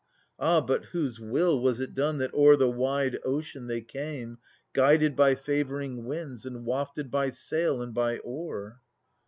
Ah 0.39 0.61
J 0.61 0.65
by 0.65 0.83
whose 0.85 1.19
will 1.19 1.61
was 1.61 1.79
it 1.79 1.93
doneJ 1.93 2.17
that 2.17 2.33
o'er 2.33 2.55
the 2.55 2.67
wide 2.71 3.19
ocean 3.23 3.67
they 3.67 3.81
came, 3.81 4.39
Guided 4.73 5.15
by 5.15 5.35
favouring 5.35 6.05
winds/ 6.05 6.43
and 6.43 6.65
wafted 6.65 7.11
by 7.11 7.29
sail 7.29 7.83
and 7.83 7.93
by 7.93 8.17
oar 8.17 8.81